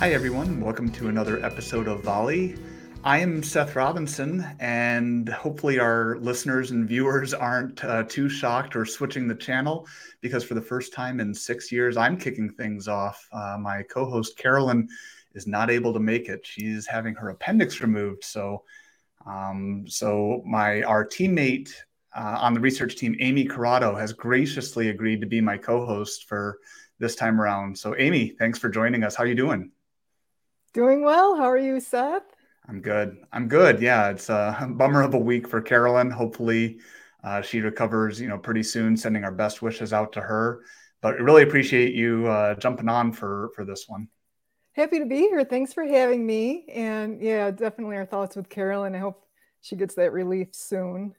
[0.00, 0.62] Hi, everyone.
[0.62, 2.56] Welcome to another episode of Volley.
[3.04, 8.86] I am Seth Robinson, and hopefully, our listeners and viewers aren't uh, too shocked or
[8.86, 9.86] switching the channel
[10.22, 13.28] because for the first time in six years, I'm kicking things off.
[13.30, 14.88] Uh, my co host, Carolyn,
[15.34, 16.46] is not able to make it.
[16.46, 18.24] She's having her appendix removed.
[18.24, 18.64] So,
[19.26, 21.74] um, so my our teammate
[22.16, 26.58] uh, on the research team, Amy Corrado, has graciously agreed to be my co-host for
[26.98, 27.76] this time around.
[27.76, 29.14] So, Amy, thanks for joining us.
[29.14, 29.70] How are you doing?
[30.72, 31.36] Doing well.
[31.36, 32.22] How are you, Seth?
[32.68, 33.16] I'm good.
[33.32, 33.82] I'm good.
[33.82, 36.10] Yeah, it's a bummer of a week for Carolyn.
[36.10, 36.78] Hopefully,
[37.24, 38.96] uh, she recovers, you know, pretty soon.
[38.96, 40.60] Sending our best wishes out to her.
[41.00, 44.08] But really appreciate you uh, jumping on for for this one.
[44.74, 45.44] Happy to be here.
[45.44, 46.66] Thanks for having me.
[46.72, 48.94] And yeah, definitely our thoughts with Carolyn.
[48.94, 49.26] I hope
[49.60, 51.16] she gets that relief soon.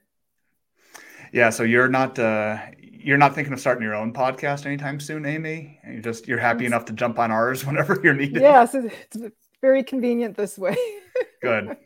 [1.32, 1.50] Yeah.
[1.50, 5.78] So you're not uh, you're not thinking of starting your own podcast anytime soon, Amy.
[5.86, 8.40] You just you're happy enough to jump on ours whenever you're needed.
[8.40, 9.16] Yes, it's
[9.62, 10.76] very convenient this way.
[11.42, 11.68] Good.
[11.68, 11.76] Good.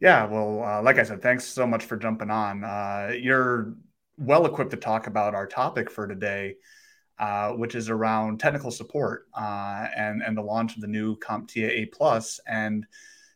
[0.00, 0.24] Yeah.
[0.24, 2.64] Well, uh, like I said, thanks so much for jumping on.
[2.64, 3.74] Uh, you're
[4.16, 6.56] well equipped to talk about our topic for today
[7.18, 11.70] uh, which is around technical support uh, and and the launch of the new CompTIA
[11.70, 12.40] A Plus.
[12.46, 12.86] And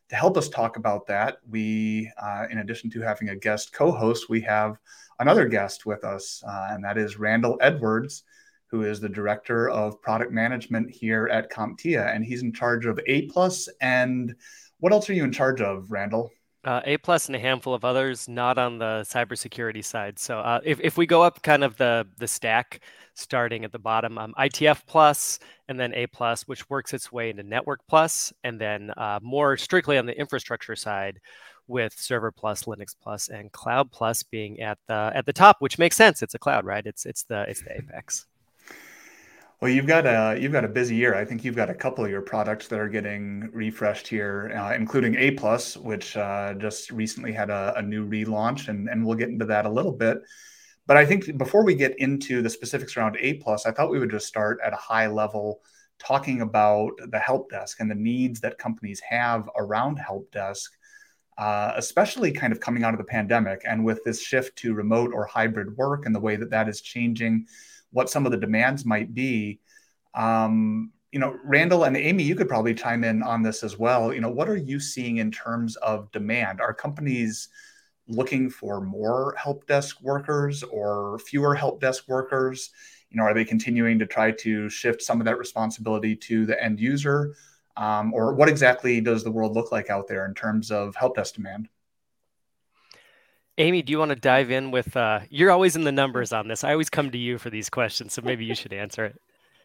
[0.09, 4.29] to help us talk about that, we, uh, in addition to having a guest co-host,
[4.29, 4.77] we have
[5.19, 8.23] another guest with us, uh, and that is Randall Edwards,
[8.71, 12.99] who is the director of product management here at CompTIA, and he's in charge of
[13.05, 13.67] A Plus.
[13.81, 14.33] And
[14.79, 16.31] what else are you in charge of, Randall?
[16.63, 20.19] Uh, a plus and a handful of others, not on the cybersecurity side.
[20.19, 22.81] So uh, if, if we go up kind of the the stack,
[23.15, 27.31] starting at the bottom, um, ITF plus, and then A plus, which works its way
[27.31, 31.19] into Network plus, and then uh, more strictly on the infrastructure side,
[31.67, 35.79] with Server plus, Linux plus, and Cloud plus being at the at the top, which
[35.79, 36.21] makes sense.
[36.21, 36.85] It's a cloud, right?
[36.85, 38.27] It's it's the it's the apex.
[39.61, 41.13] Well, you've got a you've got a busy year.
[41.13, 44.73] I think you've got a couple of your products that are getting refreshed here, uh,
[44.73, 49.15] including A Plus, which uh, just recently had a, a, new relaunch, and and we'll
[49.15, 50.17] get into that a little bit.
[50.87, 53.99] But I think before we get into the specifics around A Plus, I thought we
[53.99, 55.61] would just start at a high level,
[55.99, 60.71] talking about the help desk and the needs that companies have around help desk,
[61.37, 65.11] uh, especially kind of coming out of the pandemic and with this shift to remote
[65.13, 67.45] or hybrid work and the way that that is changing
[67.91, 69.59] what some of the demands might be.
[70.13, 74.13] Um, you know, Randall and Amy, you could probably chime in on this as well.
[74.13, 76.61] You know, what are you seeing in terms of demand?
[76.61, 77.49] Are companies
[78.07, 82.71] looking for more help desk workers or fewer help desk workers?
[83.09, 86.61] You know, are they continuing to try to shift some of that responsibility to the
[86.61, 87.35] end user?
[87.75, 91.15] Um, or what exactly does the world look like out there in terms of help
[91.15, 91.67] desk demand?
[93.57, 94.95] Amy, do you want to dive in with?
[94.95, 96.63] Uh, you're always in the numbers on this.
[96.63, 99.21] I always come to you for these questions, so maybe you should answer it.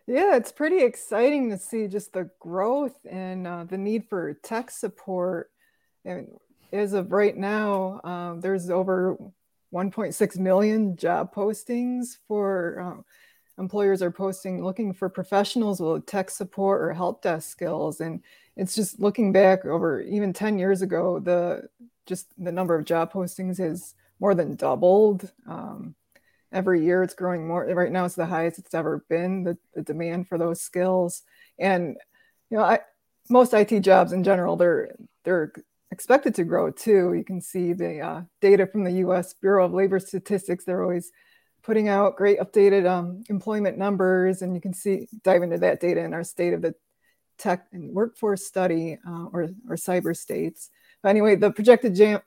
[0.06, 4.70] Yeah, it's pretty exciting to see just the growth and uh, the need for tech
[4.70, 5.50] support.
[6.04, 6.28] And
[6.72, 9.16] as of right now, um, there's over
[9.72, 13.02] 1.6 million job postings for uh,
[13.60, 18.00] employers are posting looking for professionals with tech support or help desk skills.
[18.00, 18.22] And
[18.56, 21.68] it's just looking back over even 10 years ago, the
[22.06, 25.30] just the number of job postings has more than doubled.
[25.46, 25.94] Um,
[26.52, 27.64] every year it's growing more.
[27.64, 31.22] Right now it's the highest it's ever been, the, the demand for those skills.
[31.58, 31.96] And,
[32.50, 32.80] you know, I,
[33.28, 35.52] most IT jobs in general, they're, they're
[35.90, 37.14] expected to grow too.
[37.14, 40.64] You can see the uh, data from the US Bureau of Labor Statistics.
[40.64, 41.10] They're always
[41.62, 46.00] putting out great updated um, employment numbers, and you can see dive into that data
[46.00, 46.74] in our state of the
[47.38, 50.70] tech and workforce study uh, or, or cyber states.
[51.06, 52.20] Anyway, the projected jam,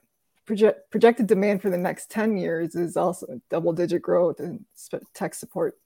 [0.45, 4.65] project, projected demand for the next 10 years is also double digit growth and
[5.13, 5.77] tech support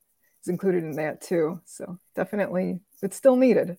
[0.42, 1.60] is included in that too.
[1.66, 3.78] So definitely it's still needed.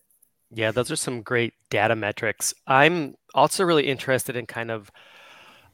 [0.50, 2.54] Yeah, those are some great data metrics.
[2.66, 4.90] I'm also really interested in kind of,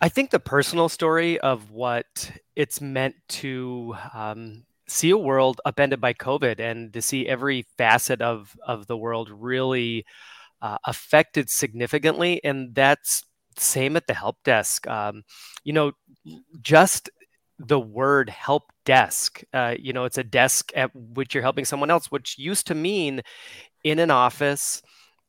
[0.01, 6.01] I think, the personal story of what it's meant to um, see a world upended
[6.01, 10.07] by COVID and to see every facet of of the world really
[10.63, 12.43] uh, affected significantly.
[12.43, 13.25] And that's
[13.57, 14.87] same at the help desk.
[14.87, 15.23] Um,
[15.65, 15.93] you know,
[16.61, 17.11] just
[17.59, 21.91] the word help desk, uh, you know, it's a desk at which you're helping someone
[21.91, 23.21] else, which used to mean
[23.85, 24.83] in an office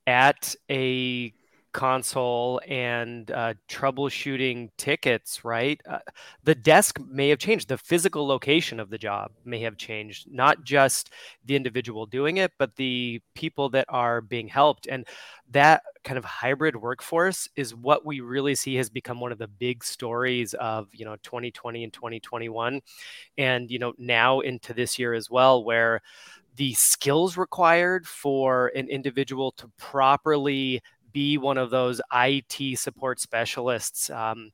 [0.08, 1.34] at a
[1.72, 5.82] console and uh, troubleshooting tickets, right?
[5.90, 6.00] Uh,
[6.44, 7.70] the desk may have changed.
[7.70, 11.12] The physical location of the job may have changed, not just
[11.46, 14.88] the individual doing it, but the people that are being helped.
[14.88, 15.08] And
[15.52, 19.48] that kind of hybrid workforce is what we really see has become one of the
[19.48, 22.82] big stories of you know 2020 and 2021
[23.38, 26.02] and you know now into this year as well where
[26.56, 34.10] the skills required for an individual to properly be one of those IT support specialists.
[34.10, 34.52] Um,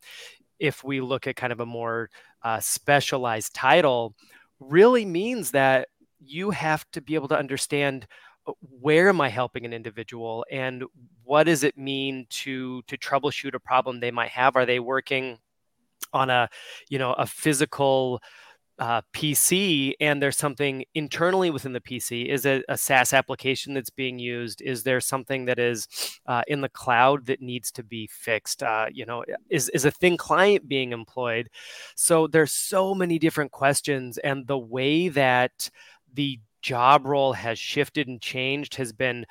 [0.59, 2.09] if we look at kind of a more
[2.43, 4.15] uh, specialized title,
[4.59, 5.87] really means that
[6.19, 8.07] you have to be able to understand
[8.47, 10.83] uh, where am I helping an individual and
[11.23, 14.55] what does it mean to to troubleshoot a problem they might have?
[14.55, 15.37] Are they working
[16.13, 16.49] on a
[16.89, 18.21] you know a physical
[18.79, 22.27] uh, PC and there's something internally within the PC?
[22.27, 24.61] Is it a SaaS application that's being used?
[24.61, 25.87] Is there something that is
[26.25, 28.61] uh, in the cloud that needs to be fixed?
[28.61, 31.49] Uh, you know, is is a thin client being employed?
[31.95, 35.69] So there's so many different questions, and the way that
[36.13, 39.25] the job role has shifted and changed has been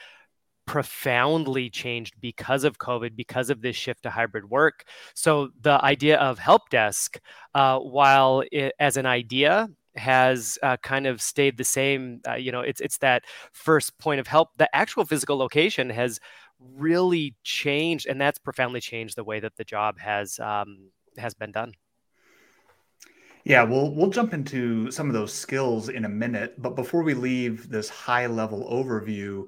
[0.67, 4.85] profoundly changed because of COVID, because of this shift to hybrid work.
[5.15, 7.19] So the idea of help desk,
[7.55, 12.53] uh, while it, as an idea has uh, kind of stayed the same, uh, you
[12.53, 14.51] know, it's it's that first point of help.
[14.59, 16.21] The actual physical location has
[16.61, 21.53] really changed, and that's profoundly changed the way that the job has um, has been
[21.53, 21.73] done.
[23.45, 27.15] Yeah, we'll we'll jump into some of those skills in a minute, but before we
[27.15, 29.45] leave this high level overview,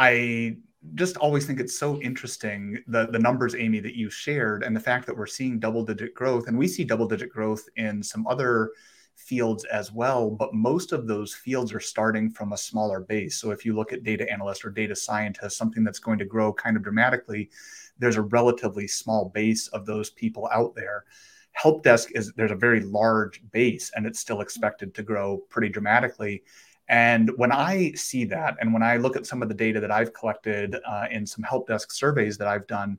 [0.00, 0.56] I
[0.94, 4.80] just always think it's so interesting the the numbers amy that you shared and the
[4.80, 8.26] fact that we're seeing double digit growth and we see double digit growth in some
[8.26, 8.70] other
[9.14, 13.36] fields as well but most of those fields are starting from a smaller base.
[13.36, 16.50] So if you look at data analyst or data scientist something that's going to grow
[16.50, 17.50] kind of dramatically
[17.98, 21.04] there's a relatively small base of those people out there.
[21.52, 25.68] Help desk is there's a very large base and it's still expected to grow pretty
[25.68, 26.42] dramatically
[26.90, 29.92] and when I see that, and when I look at some of the data that
[29.92, 32.98] I've collected uh, in some help desk surveys that I've done,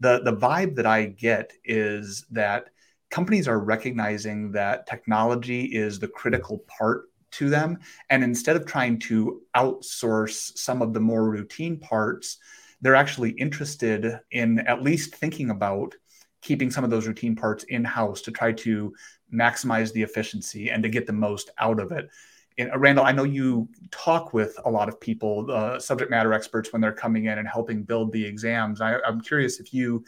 [0.00, 2.70] the, the vibe that I get is that
[3.10, 7.80] companies are recognizing that technology is the critical part to them.
[8.08, 12.38] And instead of trying to outsource some of the more routine parts,
[12.80, 15.94] they're actually interested in at least thinking about
[16.40, 18.94] keeping some of those routine parts in house to try to
[19.30, 22.08] maximize the efficiency and to get the most out of it
[22.58, 26.32] and uh, Randall, I know you talk with a lot of people, uh, subject matter
[26.32, 28.80] experts, when they're coming in and helping build the exams.
[28.80, 30.04] I, am curious if you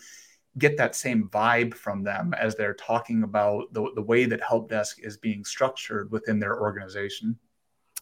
[0.59, 4.69] get that same vibe from them as they're talking about the, the way that help
[4.69, 7.39] desk is being structured within their organization.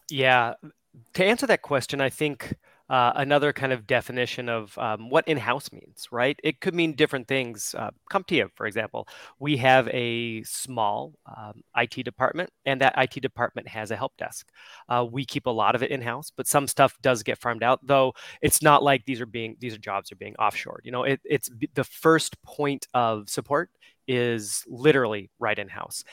[0.09, 0.55] Yeah.
[1.13, 2.53] To answer that question, I think
[2.91, 6.37] uh, another kind of definition of um, what in-house means, right?
[6.43, 7.73] It could mean different things.
[7.77, 9.07] Uh, CompTIA, for example,
[9.39, 14.49] we have a small um, IT department, and that IT department has a help desk.
[14.89, 17.79] Uh, we keep a lot of it in-house, but some stuff does get farmed out.
[17.81, 20.79] Though it's not like these are being these are jobs are being offshored.
[20.83, 23.69] You know, it, it's the first point of support
[24.11, 26.03] is literally right in house.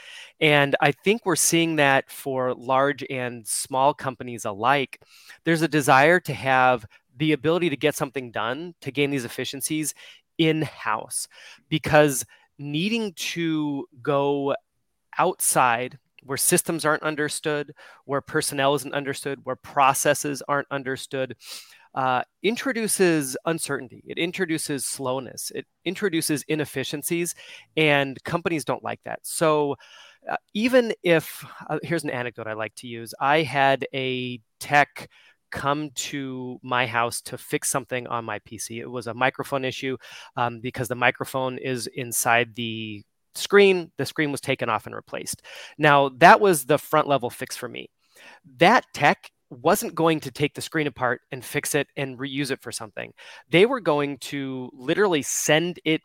[0.40, 5.00] And I think we're seeing that for large and small companies alike.
[5.44, 6.86] There's a desire to have
[7.16, 9.94] the ability to get something done to gain these efficiencies
[10.38, 11.26] in house
[11.68, 12.24] because
[12.56, 14.54] needing to go
[15.18, 17.74] outside where systems aren't understood,
[18.04, 21.34] where personnel isn't understood, where processes aren't understood,
[21.98, 24.04] uh, introduces uncertainty.
[24.06, 25.50] It introduces slowness.
[25.52, 27.34] It introduces inefficiencies,
[27.76, 29.18] and companies don't like that.
[29.24, 29.74] So,
[30.30, 35.10] uh, even if uh, here's an anecdote I like to use, I had a tech
[35.50, 38.78] come to my house to fix something on my PC.
[38.78, 39.96] It was a microphone issue
[40.36, 43.02] um, because the microphone is inside the
[43.34, 43.90] screen.
[43.96, 45.42] The screen was taken off and replaced.
[45.78, 47.90] Now, that was the front level fix for me.
[48.58, 52.60] That tech wasn't going to take the screen apart and fix it and reuse it
[52.60, 53.12] for something.
[53.50, 56.02] They were going to literally send it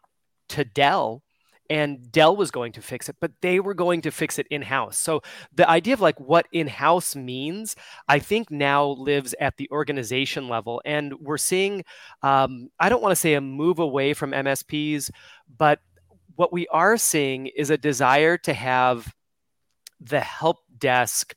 [0.49, 1.23] to Dell
[1.69, 4.61] and Dell was going to fix it, but they were going to fix it in
[4.61, 4.97] house.
[4.97, 5.21] So
[5.53, 7.75] the idea of like what in house means,
[8.07, 10.81] I think now lives at the organization level.
[10.85, 11.83] And we're seeing,
[12.21, 15.09] um, I don't want to say a move away from MSPs,
[15.57, 15.79] but
[16.35, 19.13] what we are seeing is a desire to have
[20.01, 21.33] the help desk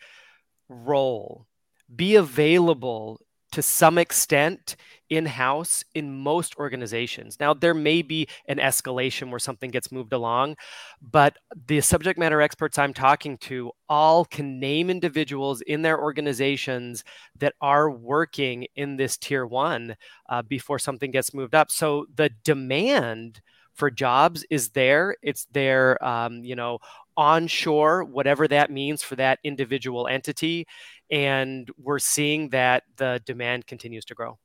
[0.69, 1.46] role
[1.95, 3.21] be available
[3.53, 4.77] to some extent
[5.09, 7.39] in house in most organizations.
[7.39, 10.57] Now, there may be an escalation where something gets moved along,
[11.01, 17.05] but the subject matter experts I'm talking to all can name individuals in their organizations
[17.39, 19.97] that are working in this tier one
[20.29, 21.71] uh, before something gets moved up.
[21.71, 23.41] So the demand
[23.75, 25.15] for jobs is there.
[25.23, 26.79] It's there, um, you know,
[27.17, 30.67] onshore, whatever that means for that individual entity.
[31.11, 34.39] And we're seeing that the demand continues to grow.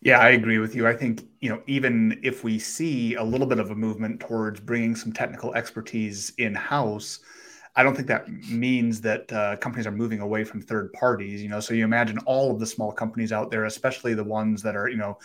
[0.00, 0.86] Yeah, I agree with you.
[0.88, 4.58] I think, you know, even if we see a little bit of a movement towards
[4.58, 7.20] bringing some technical expertise in house,
[7.76, 11.40] I don't think that means that uh, companies are moving away from third parties.
[11.40, 14.60] You know, so you imagine all of the small companies out there, especially the ones
[14.62, 15.18] that are, you know,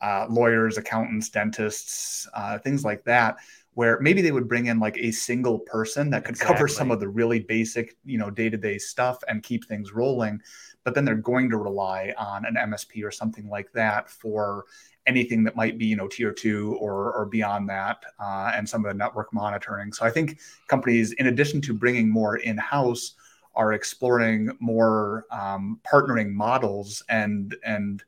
[0.00, 3.36] uh, lawyers, accountants, dentists, uh, things like that,
[3.74, 6.54] where maybe they would bring in like a single person that could exactly.
[6.54, 9.92] cover some of the really basic, you know, day to day stuff and keep things
[9.92, 10.40] rolling.
[10.84, 14.64] But then they're going to rely on an MSP or something like that for
[15.06, 18.84] anything that might be you know tier two or or beyond that uh, and some
[18.84, 23.14] of the network monitoring so i think companies in addition to bringing more in house
[23.54, 28.04] are exploring more um, partnering models and and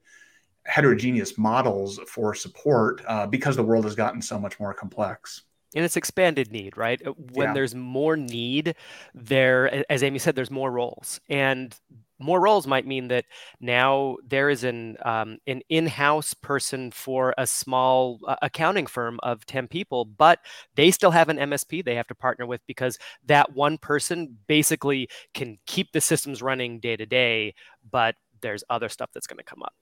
[0.65, 5.43] heterogeneous models for support uh, because the world has gotten so much more complex
[5.75, 7.01] and it's expanded need right?
[7.33, 7.55] When yeah.
[7.55, 8.75] there's more need
[9.15, 11.21] there as amy said there's more roles.
[11.29, 11.75] And
[12.23, 13.25] more roles might mean that
[13.61, 19.45] now there is an um, an in-house person for a small uh, accounting firm of
[19.47, 20.39] 10 people but
[20.77, 25.09] they still have an msp they have to partner with because that one person basically
[25.35, 27.55] can keep the systems running day to day
[27.91, 29.75] but there's other stuff that's going to come up.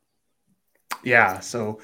[1.03, 1.81] Yeah so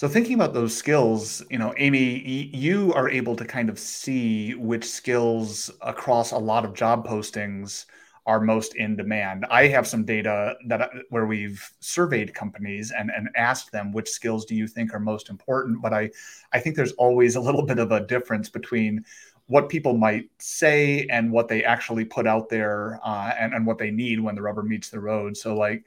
[0.00, 4.54] so thinking about those skills, you know, Amy, you are able to kind of see
[4.54, 7.84] which skills across a lot of job postings
[8.24, 9.44] are most in demand.
[9.50, 14.46] I have some data that where we've surveyed companies and, and asked them which skills
[14.46, 15.82] do you think are most important.
[15.82, 16.08] But I,
[16.50, 19.04] I think there's always a little bit of a difference between
[19.48, 23.76] what people might say and what they actually put out there uh, and, and what
[23.76, 25.36] they need when the rubber meets the road.
[25.36, 25.84] So like,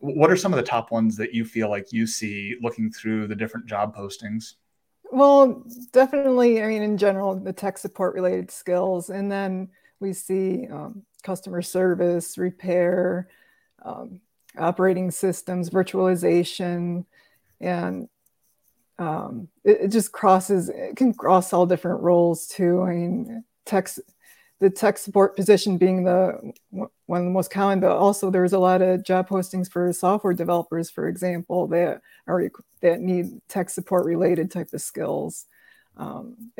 [0.00, 3.26] what are some of the top ones that you feel like you see looking through
[3.26, 4.54] the different job postings?
[5.12, 6.62] Well, definitely.
[6.62, 9.10] I mean, in general, the tech support related skills.
[9.10, 13.28] And then we see um, customer service, repair,
[13.84, 14.20] um,
[14.58, 17.04] operating systems, virtualization,
[17.60, 18.08] and
[18.98, 20.68] um, it, it, just crosses.
[20.68, 22.82] It can cross all different roles too.
[22.82, 23.88] I mean, tech,
[24.60, 28.58] the tech support position being the one of the most common, but also there's a
[28.58, 32.50] lot of job postings for software developers, for example, that are
[32.82, 35.46] that need tech support related type of skills.
[35.96, 36.52] Um,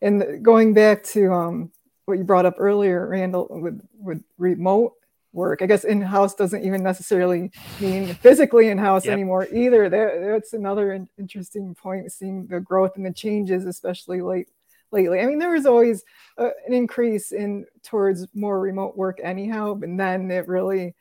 [0.00, 1.70] and going back to um,
[2.06, 4.94] what you brought up earlier, Randall, with with remote
[5.34, 5.60] work.
[5.62, 9.14] I guess in house doesn't even necessarily mean physically in house yep.
[9.14, 9.88] anymore either.
[9.88, 12.10] That, that's another interesting point.
[12.12, 14.48] Seeing the growth and the changes, especially late
[14.94, 15.20] lately.
[15.20, 16.04] I mean, there was always
[16.38, 20.94] uh, an increase in towards more remote work anyhow, and then it really,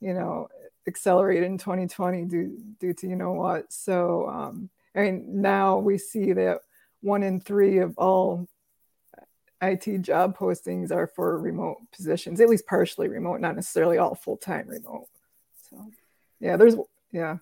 [0.00, 0.48] you know,
[0.86, 3.70] accelerated in 2020 due due to you know what.
[3.70, 6.60] So um, I mean, now we see that
[7.02, 8.48] one in three of all
[9.60, 14.36] IT job postings are for remote positions, at least partially remote, not necessarily all full
[14.36, 15.06] time remote.
[15.70, 15.90] So,
[16.40, 16.74] yeah, there's
[17.12, 17.36] yeah,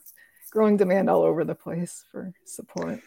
[0.51, 3.01] growing demand all over the place for support.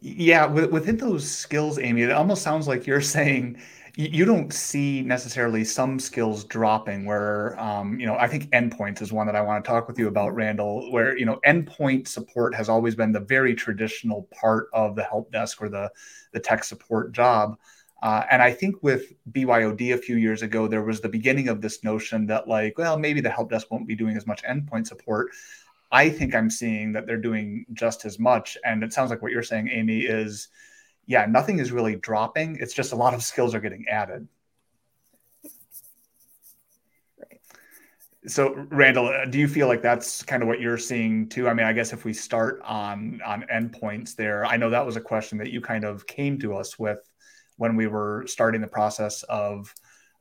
[0.00, 3.58] Yeah, within those skills, Amy, it almost sounds like you're saying
[3.96, 9.12] you don't see necessarily some skills dropping where um, you know i think endpoints is
[9.12, 12.54] one that i want to talk with you about randall where you know endpoint support
[12.54, 15.90] has always been the very traditional part of the help desk or the
[16.32, 17.56] the tech support job
[18.02, 21.60] uh, and I think with BYOD a few years ago, there was the beginning of
[21.60, 24.86] this notion that, like, well, maybe the help desk won't be doing as much endpoint
[24.86, 25.28] support.
[25.92, 28.56] I think I'm seeing that they're doing just as much.
[28.64, 30.48] And it sounds like what you're saying, Amy, is
[31.06, 32.56] yeah, nothing is really dropping.
[32.60, 34.28] It's just a lot of skills are getting added.
[38.26, 41.48] So, Randall, uh, do you feel like that's kind of what you're seeing too?
[41.48, 44.96] I mean, I guess if we start on on endpoints there, I know that was
[44.96, 46.98] a question that you kind of came to us with
[47.56, 49.74] when we were starting the process of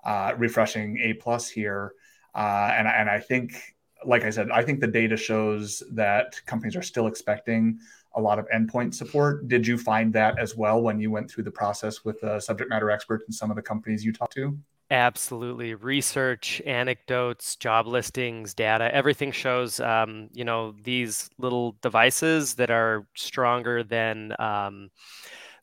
[0.05, 1.93] uh, refreshing A plus here.
[2.33, 6.75] Uh, and, and I think, like I said, I think the data shows that companies
[6.75, 7.79] are still expecting
[8.15, 9.47] a lot of endpoint support.
[9.47, 12.69] Did you find that as well when you went through the process with the subject
[12.69, 14.57] matter experts and some of the companies you talked to?
[14.91, 15.75] Absolutely.
[15.75, 23.05] Research, anecdotes, job listings, data, everything shows, um, you know, these little devices that are
[23.15, 24.89] stronger than, um,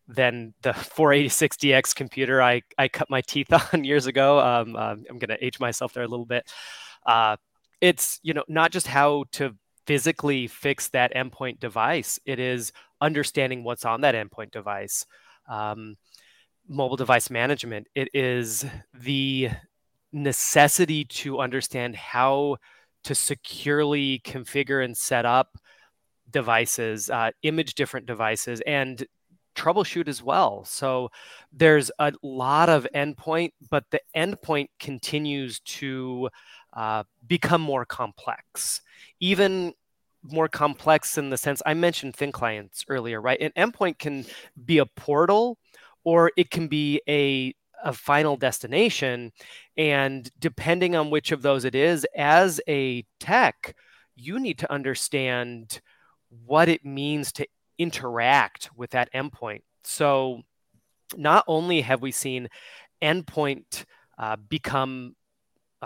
[0.07, 4.39] than the 486DX computer I, I cut my teeth on years ago.
[4.39, 6.49] Um, um, I'm going to age myself there a little bit.
[7.05, 7.37] Uh,
[7.81, 9.55] it's you know not just how to
[9.87, 12.19] physically fix that endpoint device.
[12.27, 15.07] It is understanding what's on that endpoint device.
[15.49, 15.97] Um,
[16.69, 17.87] mobile device management.
[17.95, 19.51] It is the
[20.13, 22.57] necessity to understand how
[23.05, 25.57] to securely configure and set up
[26.31, 29.07] devices, uh, image different devices, and
[29.55, 30.65] troubleshoot as well.
[30.65, 31.11] So
[31.53, 36.29] there's a lot of endpoint, but the endpoint continues to
[36.77, 38.83] uh, become more complex.
[39.19, 39.73] Even
[40.23, 43.41] more complex in the sense I mentioned thin clients earlier, right?
[43.41, 44.27] An endpoint can
[44.65, 45.59] be a portal
[46.05, 47.55] or it can be a
[47.85, 49.33] a final destination.
[49.77, 53.77] And depending on which of those it is, as a tech,
[54.15, 55.81] you need to understand
[56.45, 57.47] what it means to
[57.79, 59.63] interact with that endpoint.
[59.85, 60.43] So,
[61.17, 62.49] not only have we seen
[63.03, 63.85] endpoint
[64.19, 65.15] uh, become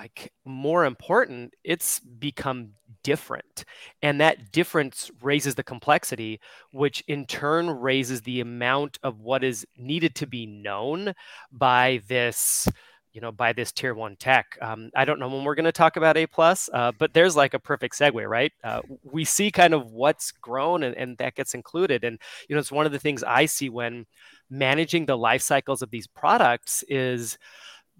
[0.00, 2.70] like more important, it's become
[3.02, 3.66] different.
[4.00, 6.40] And that difference raises the complexity,
[6.72, 11.12] which in turn raises the amount of what is needed to be known
[11.52, 12.66] by this
[13.12, 14.56] you know by this tier one tech.
[14.62, 17.34] Um, i don't know when we're going to talk about a plus uh, but there's
[17.34, 18.52] like a perfect segue right?
[18.64, 22.04] Uh, we see kind of what's grown and, and that gets included.
[22.04, 24.06] And you know it's one of the things i see when
[24.48, 27.36] managing the life cycles of these products is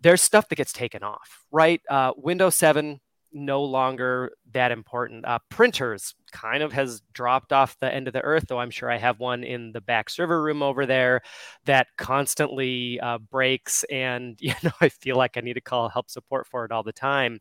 [0.00, 1.80] there's stuff that gets taken off, right?
[1.88, 3.00] Uh, Windows 7
[3.32, 5.24] no longer that important.
[5.24, 8.90] Uh, printers kind of has dropped off the end of the earth, though I'm sure
[8.90, 11.20] I have one in the back server room over there
[11.64, 16.10] that constantly uh, breaks, and you know I feel like I need to call help
[16.10, 17.40] support for it all the time.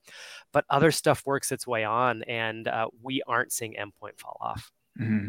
[0.51, 4.71] But other stuff works its way on, and uh, we aren't seeing endpoint fall off.
[4.99, 5.27] Mm-hmm.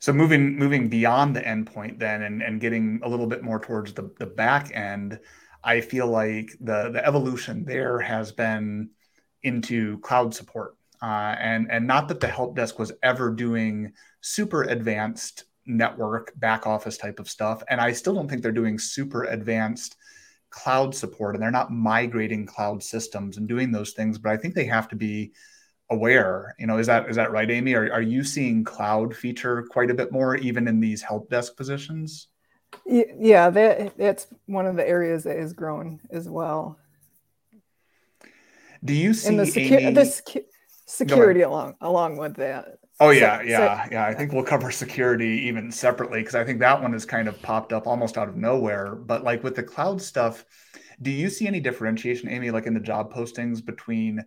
[0.00, 3.92] So moving moving beyond the endpoint then and, and getting a little bit more towards
[3.92, 5.20] the, the back end,
[5.62, 8.90] I feel like the the evolution there has been
[9.42, 10.76] into cloud support.
[11.02, 16.66] Uh, and and not that the help desk was ever doing super advanced network back
[16.66, 17.62] office type of stuff.
[17.68, 19.96] And I still don't think they're doing super advanced
[20.50, 24.54] cloud support and they're not migrating cloud systems and doing those things, but I think
[24.54, 25.32] they have to be
[25.90, 27.74] aware you know is that is that right amy?
[27.74, 31.56] Are, are you seeing cloud feature quite a bit more even in these help desk
[31.56, 32.28] positions?
[32.86, 36.78] Yeah that that's one of the areas that is growing as well.
[38.82, 39.92] Do you see and the, secu- amy...
[39.92, 40.44] the secu-
[40.86, 42.78] security along along with that.
[43.00, 46.44] Oh yeah so, yeah so, yeah i think we'll cover security even separately because i
[46.44, 48.94] think that one has kind of popped up almost out of nowhere.
[48.94, 50.44] But like with the cloud stuff
[51.02, 54.22] do you see any differentiation amy like in the job postings between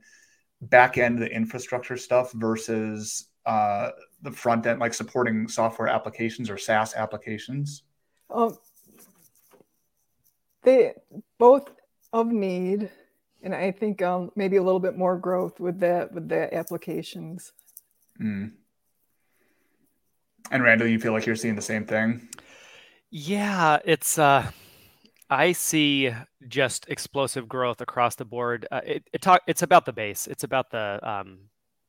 [0.70, 6.58] back end the infrastructure stuff versus uh, the front end, like supporting software applications or
[6.58, 7.84] SaaS applications?
[8.30, 8.58] Um,
[10.63, 10.93] they
[11.38, 11.69] both
[12.12, 12.89] of need,
[13.41, 17.52] and I think um, maybe a little bit more growth with that with the applications.
[18.21, 18.54] Mm.
[20.52, 22.28] And Randall, you feel like you're seeing the same thing?
[23.10, 24.52] Yeah, it's uh
[25.29, 26.12] I see
[26.47, 28.67] just explosive growth across the board.
[28.71, 30.27] Uh, it, it talk, it's about the base.
[30.27, 31.39] It's about the um,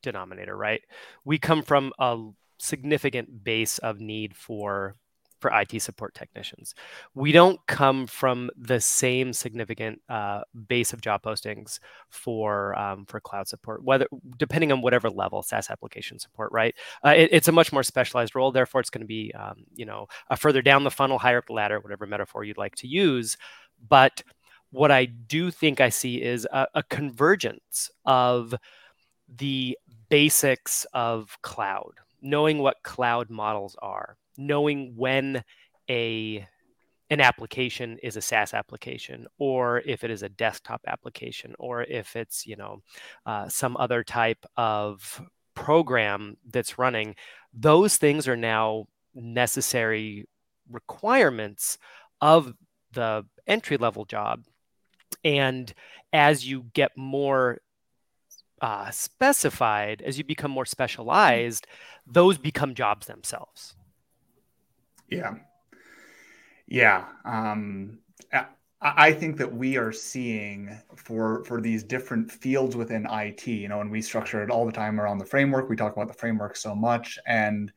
[0.02, 0.80] denominator, right?
[1.24, 2.18] We come from a
[2.58, 4.96] significant base of need for
[5.44, 6.74] for IT support technicians.
[7.14, 13.20] We don't come from the same significant uh, base of job postings for um, for
[13.20, 14.06] cloud support, whether
[14.38, 16.50] depending on whatever level SaaS application support.
[16.50, 18.52] Right, uh, it, it's a much more specialized role.
[18.52, 20.06] Therefore, it's going to be um, you know
[20.38, 23.36] further down the funnel, higher up the ladder, whatever metaphor you'd like to use.
[23.86, 24.22] But
[24.70, 28.54] what I do think I see is a, a convergence of
[29.28, 29.76] the
[30.08, 35.42] basics of cloud, knowing what cloud models are knowing when
[35.88, 36.46] a
[37.10, 42.16] an application is a SaaS application, or if it is a desktop application, or if
[42.16, 42.82] it's you know
[43.26, 45.22] uh, some other type of
[45.54, 47.14] program that's running,
[47.52, 50.26] those things are now necessary
[50.70, 51.78] requirements
[52.20, 52.54] of
[52.92, 54.44] the entry level job.
[55.22, 55.72] And
[56.12, 57.60] as you get more
[58.60, 61.66] uh, specified, as you become more specialized,
[62.06, 63.76] those become jobs themselves.
[65.16, 65.34] Yeah.
[66.66, 67.04] Yeah.
[67.24, 67.98] Um,
[68.86, 73.80] I think that we are seeing for for these different fields within IT, you know,
[73.80, 75.70] and we structure it all the time around the framework.
[75.70, 77.72] We talk about the framework so much, and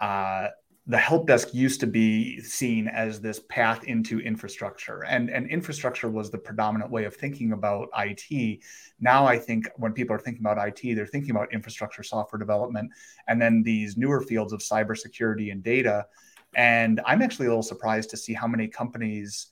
[0.00, 0.48] uh,
[0.88, 6.10] the help desk used to be seen as this path into infrastructure, and and infrastructure
[6.10, 8.62] was the predominant way of thinking about IT.
[8.98, 12.90] Now, I think when people are thinking about IT, they're thinking about infrastructure, software development,
[13.28, 16.06] and then these newer fields of cybersecurity and data
[16.54, 19.48] and I'm actually a little surprised to see how many companies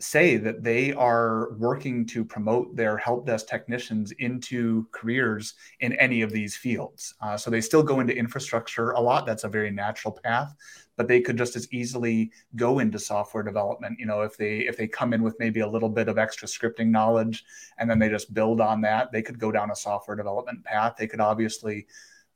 [0.00, 6.22] say that they are working to promote their help desk technicians into careers in any
[6.22, 7.14] of these fields.
[7.20, 9.24] Uh, so they still go into infrastructure a lot.
[9.24, 10.54] That's a very natural path,
[10.96, 13.98] but they could just as easily go into software development.
[13.98, 16.48] You know, if they if they come in with maybe a little bit of extra
[16.48, 17.44] scripting knowledge
[17.78, 20.96] and then they just build on that, they could go down a software development path.
[20.98, 21.86] They could obviously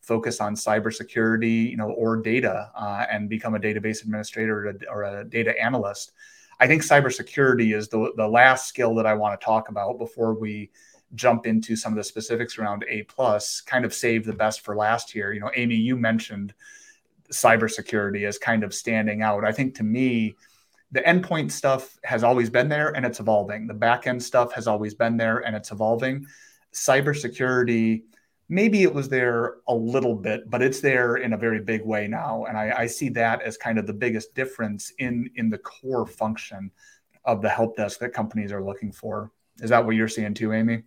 [0.09, 4.75] focus on cybersecurity, you know, or data, uh, and become a database administrator or a,
[4.91, 6.13] or a, data analyst.
[6.59, 10.35] I think cybersecurity is the the last skill that I want to talk about before
[10.35, 10.71] we
[11.15, 13.61] jump into some of the specifics around A plus.
[13.61, 15.33] Kind of save the best for last year.
[15.33, 16.55] You know, Amy, you mentioned
[17.31, 19.45] cybersecurity as kind of standing out.
[19.45, 20.37] I think to me,
[20.91, 23.67] the endpoint stuff has always been there and it's evolving.
[23.67, 26.27] The backend stuff has always been there and it's evolving.
[26.73, 28.05] Cybersecurity,
[28.49, 32.09] maybe it was there a little bit, but it's there in a very big way
[32.09, 32.45] now.
[32.47, 36.07] And I, I see that as kind of the biggest difference in in the core
[36.07, 36.71] function
[37.25, 39.31] of the help desk that companies are looking for.
[39.61, 40.83] Is that what you're seeing too, Amy?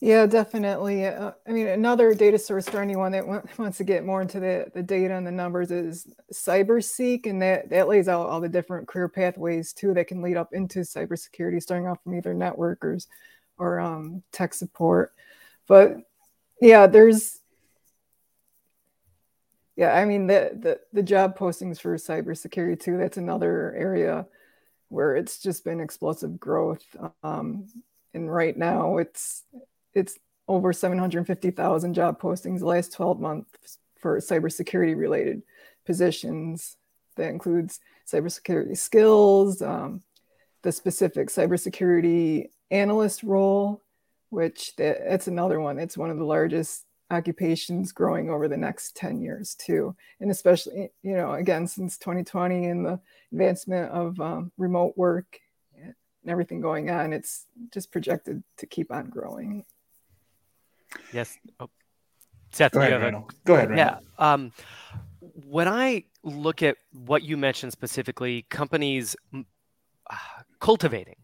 [0.00, 1.06] Yeah, definitely.
[1.06, 3.26] Uh, I mean, another data source for anyone that
[3.58, 7.70] wants to get more into the, the data and the numbers is CyberSeek, and that,
[7.70, 11.62] that lays out all the different career pathways too that can lead up into cybersecurity,
[11.62, 13.06] starting off from either networkers
[13.56, 15.12] or um, tech support.
[15.66, 15.98] But
[16.60, 17.40] yeah, there's
[19.76, 22.96] yeah, I mean the the the job postings for cybersecurity too.
[22.96, 24.26] That's another area
[24.88, 26.84] where it's just been explosive growth.
[27.22, 27.66] Um,
[28.12, 29.42] and right now, it's
[29.94, 35.42] it's over 750,000 job postings the last 12 months for cybersecurity related
[35.84, 36.76] positions.
[37.16, 40.02] That includes cybersecurity skills, um,
[40.62, 43.82] the specific cybersecurity analyst role,
[44.30, 45.78] which that, that's another one.
[45.78, 50.88] It's one of the largest occupations growing over the next 10 years too and especially
[51.02, 52.98] you know again since 2020 and the
[53.30, 55.38] advancement of um, remote work
[55.80, 55.94] and
[56.26, 59.64] everything going on it's just projected to keep on growing
[61.12, 61.38] Yes.
[61.60, 61.70] Oh.
[62.52, 63.28] Seth, go ahead, Randall.
[63.28, 64.00] A, go ahead, Randall.
[64.18, 64.30] Yeah.
[64.30, 64.52] Um,
[65.44, 70.16] when I look at what you mentioned specifically, companies uh,
[70.60, 71.16] cultivating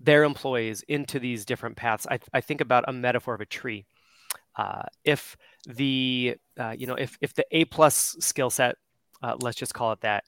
[0.00, 3.86] their employees into these different paths, I, I think about a metaphor of a tree.
[4.56, 8.76] Uh, if the uh, you know if if the A plus skill set,
[9.22, 10.24] uh, let's just call it that,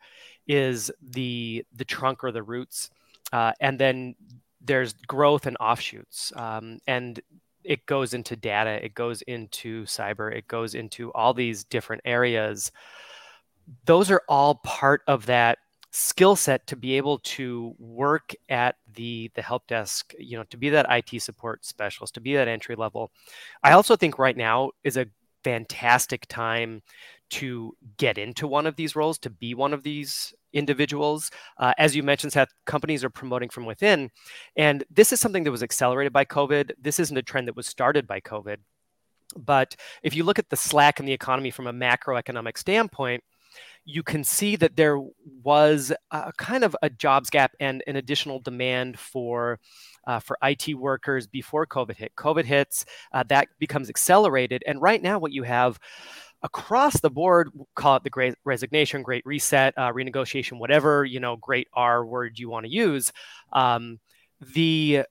[0.47, 2.91] is the the trunk or the roots,
[3.33, 4.15] uh, and then
[4.61, 7.21] there's growth and offshoots, um, and
[7.65, 12.73] it goes into data, it goes into cyber, it goes into all these different areas.
[13.85, 15.59] Those are all part of that
[15.91, 20.57] skill set to be able to work at the the help desk you know to
[20.57, 23.11] be that IT support specialist to be that entry level
[23.63, 25.07] I also think right now is a
[25.45, 26.83] fantastic time
[27.31, 31.31] to get into one of these roles, to be one of these individuals.
[31.59, 34.11] Uh, as you mentioned, Seth, companies are promoting from within.
[34.57, 36.73] And this is something that was accelerated by COVID.
[36.81, 38.57] This isn't a trend that was started by COVID.
[39.37, 43.23] But if you look at the slack in the economy from a macroeconomic standpoint,
[43.85, 45.01] you can see that there
[45.43, 49.59] was a, kind of a jobs gap and an additional demand for
[50.07, 52.13] uh, for IT workers before COVID hit.
[52.17, 55.79] COVID hits, uh, that becomes accelerated, and right now what you have
[56.43, 61.37] across the board call it the great resignation great reset uh, renegotiation whatever you know
[61.37, 63.13] great r word you want to use
[63.53, 64.01] um,
[64.55, 65.03] the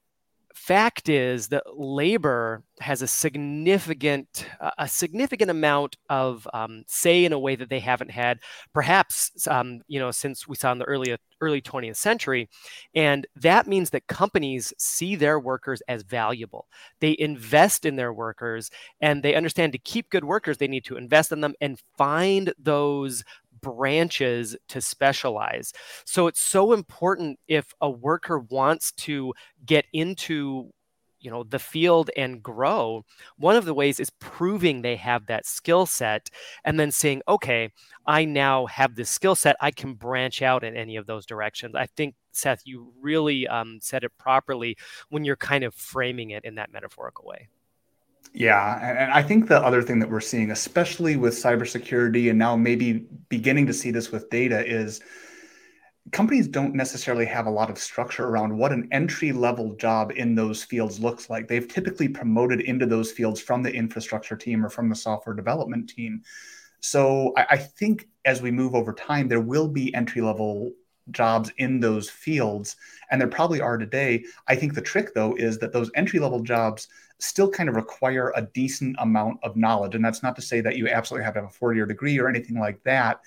[0.59, 4.45] fact is that labor has a significant
[4.77, 8.39] a significant amount of um, say in a way that they haven't had
[8.73, 12.49] perhaps um, you know since we saw in the early early 20th century
[12.93, 16.67] and that means that companies see their workers as valuable.
[16.99, 18.69] They invest in their workers
[18.99, 22.53] and they understand to keep good workers they need to invest in them and find
[22.59, 23.23] those
[23.61, 25.73] branches to specialize.
[26.05, 29.33] So it's so important if a worker wants to
[29.65, 30.71] get into
[31.21, 33.03] you know the field and grow
[33.37, 36.29] one of the ways is proving they have that skill set
[36.63, 37.69] and then saying okay
[38.07, 39.55] i now have this skill set.
[39.59, 41.75] I can branch out in any of those directions.
[41.75, 44.77] I think seth you really um, said it properly
[45.09, 47.49] when you're kind of framing it in that metaphorical way
[48.33, 52.55] yeah, and I think the other thing that we're seeing, especially with cybersecurity, and now
[52.55, 55.01] maybe beginning to see this with data, is
[56.11, 60.35] companies don't necessarily have a lot of structure around what an entry level job in
[60.35, 61.47] those fields looks like.
[61.47, 65.89] They've typically promoted into those fields from the infrastructure team or from the software development
[65.89, 66.21] team.
[66.81, 70.71] So I, I think as we move over time, there will be entry level
[71.11, 72.75] jobs in those fields,
[73.11, 74.23] and there probably are today.
[74.47, 76.87] I think the trick, though, is that those entry level jobs
[77.19, 79.95] still kind of require a decent amount of knowledge.
[79.95, 82.17] And that's not to say that you absolutely have to have a four year degree
[82.17, 83.21] or anything like that.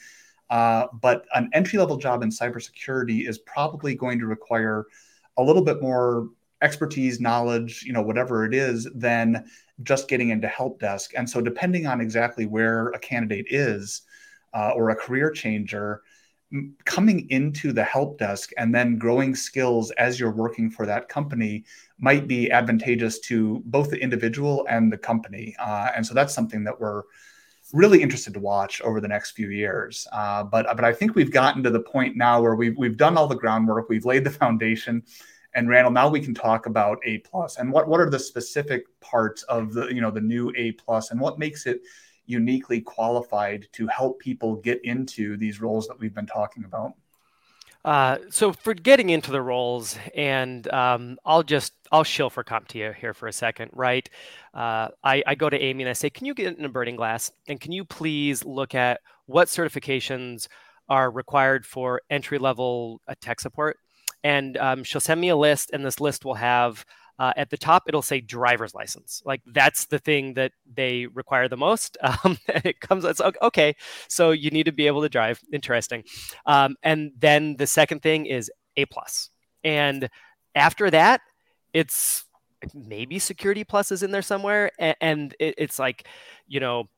[0.50, 4.86] Uh, but an entry level job in cybersecurity is probably going to require
[5.38, 6.28] a little bit more
[6.62, 9.44] expertise, knowledge, you know, whatever it is, than
[9.82, 11.12] just getting into help desk.
[11.16, 14.02] And so, depending on exactly where a candidate is
[14.54, 16.02] uh, or a career changer,
[16.84, 21.64] coming into the help desk and then growing skills as you're working for that company
[21.98, 25.54] might be advantageous to both the individual and the company.
[25.58, 27.02] Uh, and so that's something that we're
[27.72, 30.06] really interested to watch over the next few years.
[30.12, 33.16] Uh, but but I think we've gotten to the point now where we've we've done
[33.16, 35.02] all the groundwork, we've laid the foundation.
[35.54, 38.84] And Randall, now we can talk about A plus and what what are the specific
[39.00, 41.82] parts of the you know the new A plus and what makes it
[42.26, 46.94] uniquely qualified to help people get into these roles that we've been talking about?
[47.84, 52.94] Uh, so for getting into the roles, and um, I'll just I'll shill for CompTIA
[52.94, 54.08] here for a second, right?
[54.54, 56.96] Uh, I, I go to Amy and I say, can you get in a burning
[56.96, 60.46] glass, and can you please look at what certifications
[60.88, 63.78] are required for entry level uh, tech support?
[64.22, 66.84] And um, she'll send me a list, and this list will have
[67.22, 69.22] uh, at the top it'll say driver's license.
[69.24, 71.96] Like that's the thing that they require the most.
[72.24, 73.74] Um, it comes it's okay
[74.08, 75.40] so you need to be able to drive.
[75.52, 76.04] Interesting.
[76.46, 79.30] Um, and then the second thing is a plus.
[79.62, 80.10] And
[80.54, 81.20] after that
[81.72, 82.24] it's
[82.74, 86.06] maybe security plus is in there somewhere and, and it, it's like
[86.48, 86.88] you know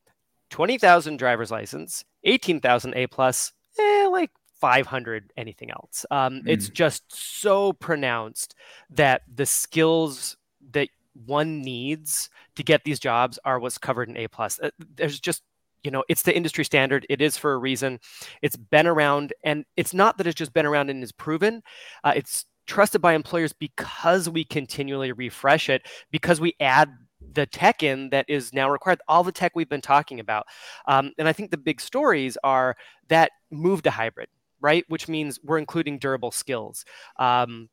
[0.51, 4.31] 20000 driver's license 18000 a plus eh, like
[4.65, 6.07] 500 anything else.
[6.11, 6.43] Um, mm.
[6.47, 8.55] It's just so pronounced
[8.89, 10.39] that the skills
[10.73, 10.89] that
[11.27, 14.59] one needs to get these jobs are what's covered in A plus.
[14.59, 15.43] Uh, there's just
[15.83, 18.01] you know it's the industry standard it is for a reason
[18.41, 21.63] it's been around and it's not that it's just been around and is proven
[22.05, 26.89] uh, it's trusted by employers because we continually refresh it because we add
[27.35, 30.47] the tech in that is now required all the tech we've been talking about
[30.87, 32.75] um, and i think the big stories are
[33.09, 34.29] that move to hybrid
[34.65, 34.85] right?
[34.89, 36.87] Which means we're including durable skills.
[37.19, 37.69] Um,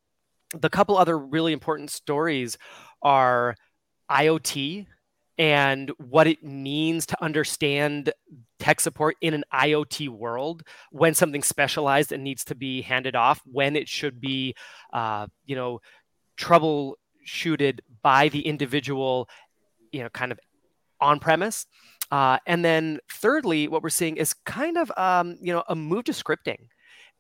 [0.54, 2.58] the couple other really important stories
[3.01, 3.56] are
[4.12, 4.88] IoT
[5.38, 8.12] and what it means to understand
[8.60, 13.41] tech support in an IoT world when something specialized and needs to be handed off,
[13.45, 14.54] when it should be,
[14.91, 15.80] uh, you know,
[16.38, 19.30] troubleshooted by the individual,
[19.93, 20.39] you know, kind of
[20.99, 21.65] on premise.
[22.12, 26.04] Uh, and then thirdly, what we're seeing is kind of, um, you know, a move
[26.04, 26.67] to scripting.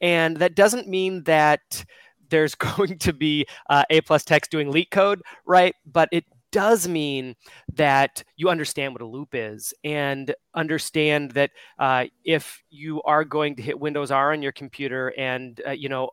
[0.01, 1.85] And that doesn't mean that
[2.29, 5.75] there's going to be uh, A plus text doing leak LeetCode, right?
[5.85, 7.35] But it does mean
[7.73, 13.55] that you understand what a loop is and understand that uh, if you are going
[13.55, 16.09] to hit Windows R on your computer and uh, you know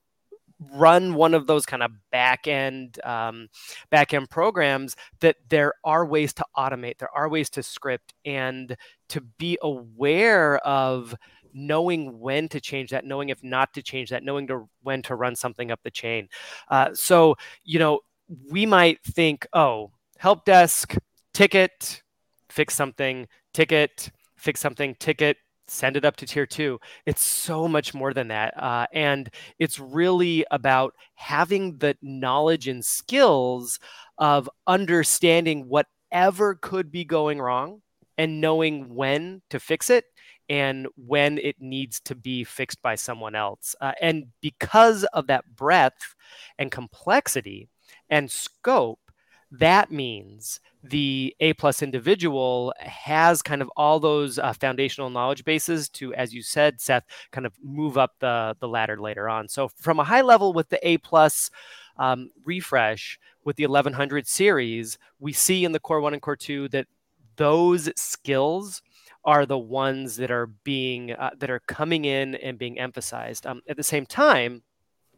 [0.74, 3.48] run one of those kind of back end um,
[3.90, 8.76] back end programs that there are ways to automate there are ways to script and
[9.08, 11.14] to be aware of
[11.52, 15.14] knowing when to change that, knowing if not to change that, knowing to when to
[15.14, 16.28] run something up the chain.
[16.68, 18.00] Uh, so, you know,
[18.50, 20.96] we might think, oh, help desk,
[21.32, 22.02] ticket,
[22.48, 26.80] fix something, ticket, fix something, ticket, send it up to tier two.
[27.06, 28.54] It's so much more than that.
[28.60, 33.78] Uh, and it's really about having the knowledge and skills
[34.16, 37.82] of understanding whatever could be going wrong
[38.16, 40.04] and knowing when to fix it
[40.48, 43.74] and when it needs to be fixed by someone else.
[43.80, 46.14] Uh, and because of that breadth
[46.58, 47.68] and complexity
[48.08, 49.00] and scope,
[49.50, 55.88] that means the A plus individual has kind of all those uh, foundational knowledge bases
[55.90, 59.48] to, as you said, Seth, kind of move up the, the ladder later on.
[59.48, 61.50] So from a high level with the A plus
[61.96, 66.68] um, refresh with the 1100 series, we see in the core one and core two
[66.68, 66.86] that
[67.36, 68.82] those skills
[69.28, 73.46] are the ones that are being uh, that are coming in and being emphasized.
[73.46, 74.62] Um, at the same time,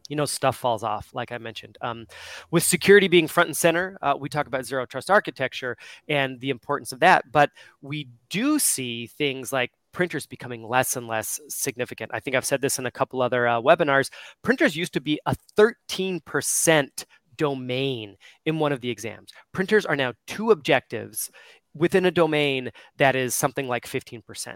[0.09, 1.77] you know, stuff falls off, like I mentioned.
[1.79, 2.07] Um,
[2.51, 5.77] with security being front and center, uh, we talk about zero trust architecture
[6.09, 7.31] and the importance of that.
[7.31, 12.11] But we do see things like printers becoming less and less significant.
[12.13, 14.11] I think I've said this in a couple other uh, webinars.
[14.41, 17.05] Printers used to be a 13%
[17.37, 19.31] domain in one of the exams.
[19.53, 21.31] Printers are now two objectives
[21.73, 24.55] within a domain that is something like 15%.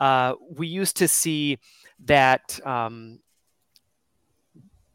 [0.00, 1.58] Uh, we used to see
[2.04, 3.18] that um,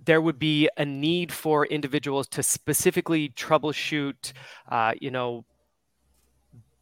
[0.04, 4.34] there would be a need for individuals to specifically troubleshoot,
[4.70, 5.46] uh, you know,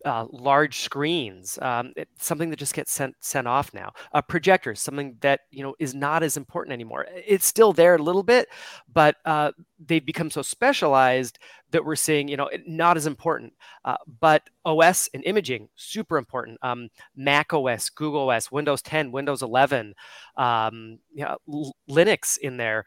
[0.05, 3.91] uh, large screens, um, something that just gets sent sent off now.
[4.13, 7.05] Uh, projectors, something that you know is not as important anymore.
[7.25, 8.47] It's still there a little bit,
[8.91, 9.51] but uh,
[9.85, 11.39] they've become so specialized
[11.71, 13.53] that we're seeing you know not as important.
[13.83, 16.57] Uh, but OS and imaging super important.
[16.61, 19.93] Um, Mac OS, Google OS, Windows 10, Windows 11,
[20.37, 22.85] um, you know, Linux in there.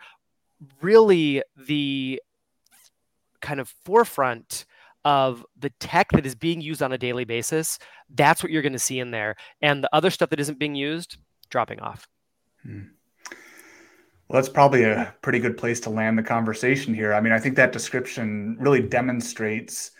[0.81, 2.23] Really, the
[3.41, 4.65] kind of forefront
[5.05, 7.79] of the tech that is being used on a daily basis,
[8.15, 9.37] that's what you're going to see in there.
[9.61, 11.17] And the other stuff that isn't being used,
[11.51, 12.07] dropping off.
[12.63, 12.83] Hmm.
[14.29, 17.13] Well, that's probably a pretty good place to land the conversation here.
[17.13, 19.91] I mean, I think that description really demonstrates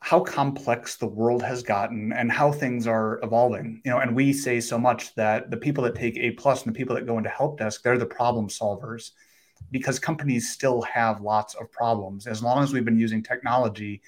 [0.00, 3.80] how complex the world has gotten and how things are evolving.
[3.84, 6.74] You know, and we say so much that the people that take A plus and
[6.74, 9.10] the people that go into help desk, they're the problem solvers
[9.70, 12.26] because companies still have lots of problems.
[12.26, 14.02] As long as we've been using technology,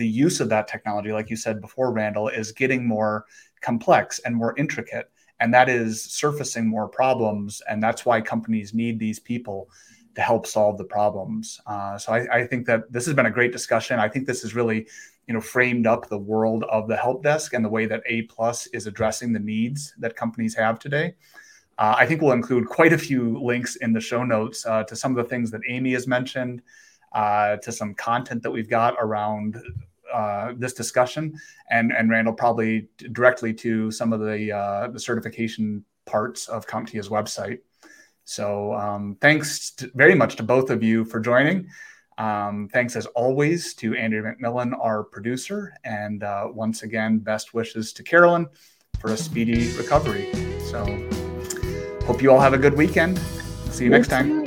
[0.00, 3.26] the use of that technology, like you said before, Randall, is getting more
[3.60, 5.10] complex and more intricate.
[5.42, 7.62] and that is surfacing more problems.
[7.68, 9.70] And that's why companies need these people
[10.14, 11.58] to help solve the problems.
[11.66, 13.98] Uh, so I, I, think that this has been a great discussion.
[13.98, 14.86] I think this has really,
[15.26, 18.22] you know, framed up the world of the help desk and the way that A
[18.22, 21.14] plus is addressing the needs that companies have today.
[21.78, 24.94] Uh, I think we'll include quite a few links in the show notes uh, to
[24.94, 26.60] some of the things that Amy has mentioned,
[27.12, 29.56] uh, to some content that we've got around
[30.12, 31.34] uh, this discussion,
[31.70, 37.08] and and Randall probably directly to some of the uh, the certification parts of CompTIA's
[37.08, 37.58] website.
[38.24, 41.68] So um, thanks to, very much to both of you for joining.
[42.18, 47.92] Um, thanks as always to Andrew McMillan, our producer, and uh, once again, best wishes
[47.94, 48.46] to Carolyn
[49.00, 50.30] for a speedy recovery.
[50.60, 50.84] So
[52.04, 53.18] hope you all have a good weekend.
[53.70, 54.39] See you next time.